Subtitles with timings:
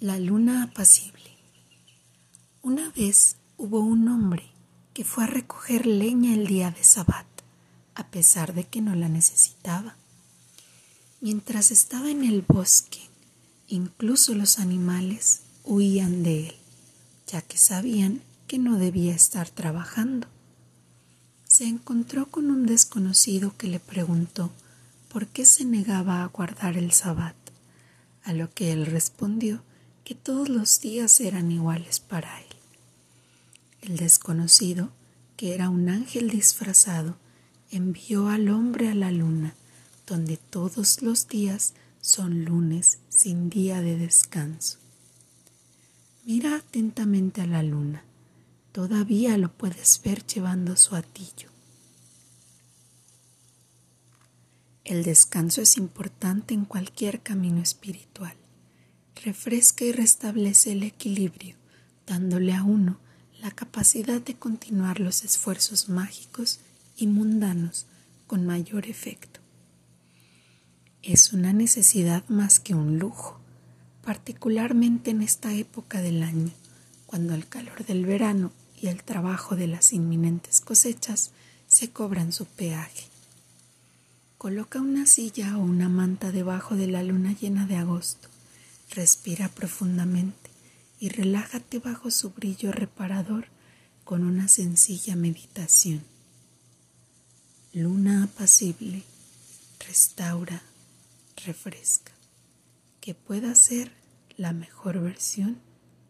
[0.00, 1.28] La luna apacible.
[2.62, 4.44] Una vez hubo un hombre
[4.94, 7.26] que fue a recoger leña el día de Sabbat,
[7.96, 9.96] a pesar de que no la necesitaba.
[11.20, 13.00] Mientras estaba en el bosque,
[13.66, 16.54] incluso los animales huían de él,
[17.26, 20.28] ya que sabían que no debía estar trabajando.
[21.44, 24.52] Se encontró con un desconocido que le preguntó
[25.12, 27.34] por qué se negaba a guardar el Sabbat,
[28.22, 29.60] a lo que él respondió
[30.08, 32.46] que todos los días eran iguales para él.
[33.82, 34.88] El desconocido,
[35.36, 37.18] que era un ángel disfrazado,
[37.70, 39.52] envió al hombre a la luna,
[40.06, 44.78] donde todos los días son lunes sin día de descanso.
[46.24, 48.02] Mira atentamente a la luna.
[48.72, 51.50] Todavía lo puedes ver llevando su atillo.
[54.86, 58.38] El descanso es importante en cualquier camino espiritual
[59.24, 61.56] refresca y restablece el equilibrio,
[62.06, 62.98] dándole a uno
[63.40, 66.60] la capacidad de continuar los esfuerzos mágicos
[66.96, 67.86] y mundanos
[68.26, 69.40] con mayor efecto.
[71.02, 73.40] Es una necesidad más que un lujo,
[74.02, 76.52] particularmente en esta época del año,
[77.06, 81.30] cuando el calor del verano y el trabajo de las inminentes cosechas
[81.66, 83.04] se cobran su peaje.
[84.36, 88.28] Coloca una silla o una manta debajo de la luna llena de agosto
[88.90, 90.50] Respira profundamente
[90.98, 93.48] y relájate bajo su brillo reparador
[94.04, 96.02] con una sencilla meditación.
[97.72, 99.02] Luna apacible,
[99.86, 100.62] restaura,
[101.44, 102.12] refresca,
[103.00, 103.92] que pueda ser
[104.36, 105.60] la mejor versión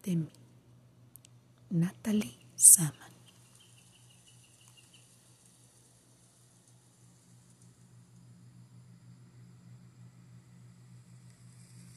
[0.05, 0.31] de mí.
[1.71, 3.08] Natalie Sama